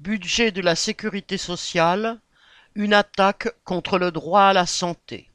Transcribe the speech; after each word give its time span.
Budget 0.00 0.50
de 0.50 0.62
la 0.62 0.76
sécurité 0.76 1.36
sociale, 1.36 2.20
une 2.74 2.94
attaque 2.94 3.54
contre 3.64 3.98
le 3.98 4.10
droit 4.10 4.44
à 4.44 4.54
la 4.54 4.64
santé. 4.64 5.28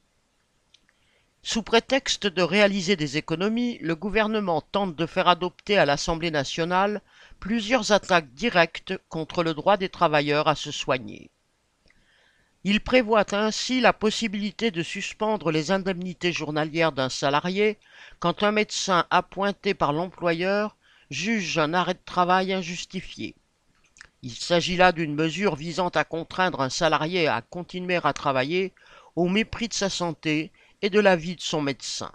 Sous 1.44 1.62
prétexte 1.62 2.26
de 2.26 2.42
réaliser 2.42 2.96
des 2.96 3.16
économies, 3.16 3.78
le 3.78 3.94
gouvernement 3.94 4.60
tente 4.60 4.96
de 4.96 5.06
faire 5.06 5.28
adopter 5.28 5.78
à 5.78 5.84
l'Assemblée 5.84 6.32
nationale 6.32 7.00
plusieurs 7.38 7.92
attaques 7.92 8.34
directes 8.34 8.94
contre 9.08 9.44
le 9.44 9.54
droit 9.54 9.76
des 9.76 9.88
travailleurs 9.88 10.48
à 10.48 10.56
se 10.56 10.72
soigner. 10.72 11.30
Il 12.64 12.80
prévoit 12.80 13.36
ainsi 13.36 13.80
la 13.80 13.92
possibilité 13.92 14.72
de 14.72 14.82
suspendre 14.82 15.52
les 15.52 15.70
indemnités 15.70 16.32
journalières 16.32 16.90
d'un 16.90 17.08
salarié 17.08 17.78
quand 18.18 18.42
un 18.42 18.50
médecin 18.50 19.06
appointé 19.10 19.74
par 19.74 19.92
l'employeur 19.92 20.76
juge 21.08 21.56
un 21.56 21.72
arrêt 21.72 21.94
de 21.94 22.00
travail 22.04 22.52
injustifié. 22.52 23.36
Il 24.26 24.34
s'agit 24.34 24.76
là 24.76 24.90
d'une 24.90 25.14
mesure 25.14 25.54
visant 25.54 25.90
à 25.90 26.02
contraindre 26.02 26.60
un 26.60 26.68
salarié 26.68 27.28
à 27.28 27.42
continuer 27.42 28.00
à 28.02 28.12
travailler 28.12 28.72
au 29.14 29.28
mépris 29.28 29.68
de 29.68 29.72
sa 29.72 29.88
santé 29.88 30.50
et 30.82 30.90
de 30.90 30.98
la 30.98 31.14
vie 31.14 31.36
de 31.36 31.40
son 31.40 31.62
médecin. 31.62 32.10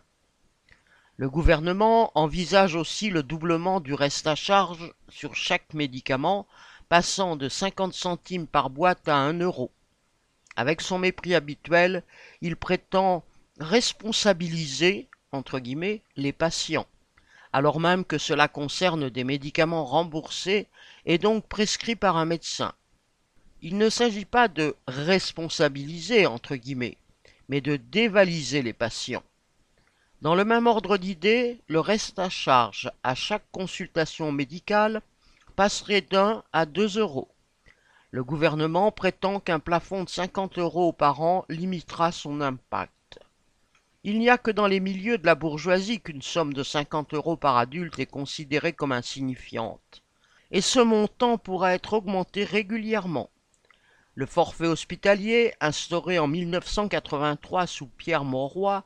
Le 1.15 1.29
gouvernement 1.29 2.11
envisage 2.15 2.75
aussi 2.75 3.11
le 3.11 3.23
doublement 3.23 3.79
du 3.79 3.93
reste 3.93 4.27
à 4.27 4.35
charge 4.35 4.93
sur 5.07 5.35
chaque 5.35 5.73
médicament, 5.73 6.47
passant 6.89 7.37
de 7.37 7.47
50 7.47 7.93
centimes 7.93 8.45
par 8.45 8.70
boîte 8.70 9.07
à 9.07 9.15
1 9.15 9.39
euro. 9.39 9.71
Avec 10.57 10.81
son 10.81 10.99
mépris 10.99 11.34
habituel, 11.34 12.03
il 12.41 12.57
prétend 12.57 13.23
responsabiliser, 13.57 15.07
les 16.17 16.34
patients, 16.34 16.87
alors 17.53 17.79
même 17.79 18.05
que 18.05 18.17
cela 18.17 18.47
concerne 18.47 19.09
des 19.09 19.23
médicaments 19.23 19.85
remboursés 19.85 20.67
et 21.05 21.17
donc 21.17 21.47
prescrits 21.47 21.95
par 21.95 22.17
un 22.17 22.25
médecin. 22.25 22.73
Il 23.61 23.77
ne 23.77 23.89
s'agit 23.89 24.25
pas 24.25 24.47
de 24.47 24.75
responsabiliser, 24.87 26.26
entre 26.26 26.55
guillemets, 26.55 26.98
mais 27.49 27.61
de 27.61 27.76
dévaliser 27.76 28.61
les 28.61 28.73
patients. 28.73 29.23
Dans 30.21 30.35
le 30.35 30.45
même 30.45 30.67
ordre 30.67 30.98
d'idées, 30.98 31.59
le 31.67 31.79
reste 31.79 32.20
à 32.20 32.29
charge 32.29 32.91
à 33.03 33.15
chaque 33.15 33.49
consultation 33.51 34.31
médicale 34.31 35.01
passerait 35.55 36.01
d'un 36.01 36.43
à 36.54 36.65
deux 36.65 36.99
euros. 36.99 37.29
Le 38.11 38.23
gouvernement 38.23 38.91
prétend 38.91 39.39
qu'un 39.39 39.59
plafond 39.59 40.04
de 40.04 40.09
50 40.09 40.57
euros 40.57 40.91
par 40.91 41.21
an 41.21 41.45
limitera 41.49 42.11
son 42.11 42.41
impact. 42.41 42.93
Il 44.04 44.18
n'y 44.18 44.32
a 44.32 44.40
que 44.40 44.49
dans 44.49 44.66
les 44.66 44.80
milieux 44.80 45.20
de 45.20 45.27
la 45.27 45.35
bourgeoisie 45.35 46.02
qu'une 46.02 46.24
somme 46.24 46.54
de 46.54 46.63
50 46.63 47.13
euros 47.13 47.38
par 47.38 47.57
adulte 47.57 47.99
est 47.99 48.07
considérée 48.07 48.74
comme 48.74 48.91
insignifiante. 48.91 50.02
Et 50.49 50.62
ce 50.62 50.80
montant 50.80 51.38
pourra 51.38 51.76
être 51.76 51.94
augmenté 51.94 52.44
régulièrement. 52.44 53.29
Le 54.16 54.26
forfait 54.26 54.66
hospitalier, 54.66 55.54
instauré 55.62 56.18
en 56.18 56.27
1983 56.27 57.68
sous 57.68 57.85
Pierre 57.85 58.24
Mauroy, 58.24 58.84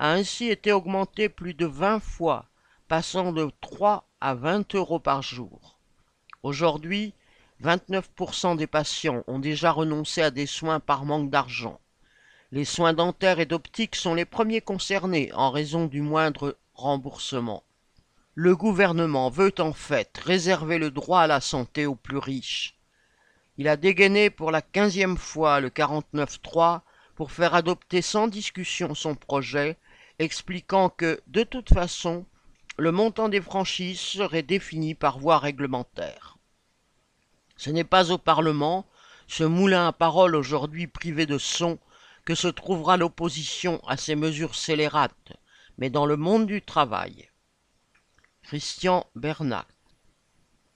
a 0.00 0.12
ainsi 0.12 0.48
été 0.48 0.72
augmenté 0.72 1.28
plus 1.28 1.54
de 1.54 1.66
20 1.66 2.00
fois, 2.00 2.46
passant 2.88 3.32
de 3.32 3.52
3 3.60 4.08
à 4.20 4.34
20 4.34 4.74
euros 4.74 4.98
par 4.98 5.22
jour. 5.22 5.78
Aujourd'hui, 6.42 7.14
29% 7.62 8.56
des 8.56 8.66
patients 8.66 9.22
ont 9.28 9.38
déjà 9.38 9.70
renoncé 9.70 10.20
à 10.20 10.32
des 10.32 10.46
soins 10.46 10.80
par 10.80 11.04
manque 11.04 11.30
d'argent. 11.30 11.80
Les 12.50 12.64
soins 12.64 12.94
dentaires 12.94 13.40
et 13.40 13.46
d'optique 13.46 13.94
sont 13.94 14.14
les 14.14 14.24
premiers 14.24 14.62
concernés 14.62 15.30
en 15.34 15.50
raison 15.50 15.84
du 15.84 16.00
moindre 16.00 16.56
remboursement. 16.72 17.62
Le 18.34 18.56
gouvernement 18.56 19.28
veut 19.28 19.52
en 19.58 19.74
fait 19.74 20.16
réserver 20.16 20.78
le 20.78 20.90
droit 20.90 21.20
à 21.20 21.26
la 21.26 21.42
santé 21.42 21.84
aux 21.84 21.94
plus 21.94 22.16
riches. 22.16 22.74
Il 23.58 23.68
a 23.68 23.76
dégainé 23.76 24.30
pour 24.30 24.50
la 24.50 24.62
quinzième 24.62 25.18
fois 25.18 25.60
le 25.60 25.68
49.3 25.68 26.80
pour 27.16 27.32
faire 27.32 27.54
adopter 27.54 28.00
sans 28.00 28.28
discussion 28.28 28.94
son 28.94 29.14
projet, 29.14 29.76
expliquant 30.18 30.88
que, 30.88 31.20
de 31.26 31.42
toute 31.42 31.74
façon, 31.74 32.24
le 32.78 32.92
montant 32.92 33.28
des 33.28 33.42
franchises 33.42 34.00
serait 34.00 34.42
défini 34.42 34.94
par 34.94 35.18
voie 35.18 35.38
réglementaire. 35.38 36.38
Ce 37.58 37.68
n'est 37.68 37.84
pas 37.84 38.10
au 38.10 38.16
Parlement, 38.16 38.86
ce 39.26 39.44
moulin 39.44 39.88
à 39.88 39.92
parole 39.92 40.34
aujourd'hui 40.34 40.86
privé 40.86 41.26
de 41.26 41.36
son, 41.36 41.78
que 42.28 42.34
se 42.34 42.48
trouvera 42.48 42.98
l'opposition 42.98 43.80
à 43.86 43.96
ces 43.96 44.14
mesures 44.14 44.54
scélérates, 44.54 45.32
mais 45.78 45.88
dans 45.88 46.04
le 46.04 46.18
monde 46.18 46.46
du 46.46 46.60
travail. 46.60 47.30
Christian 48.42 49.06
Bernac 49.14 49.66